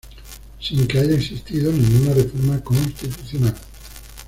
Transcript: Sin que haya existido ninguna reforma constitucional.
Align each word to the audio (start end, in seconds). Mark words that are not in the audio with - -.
Sin 0.59 0.87
que 0.87 0.97
haya 0.97 1.13
existido 1.13 1.71
ninguna 1.71 2.15
reforma 2.15 2.59
constitucional. 2.63 3.53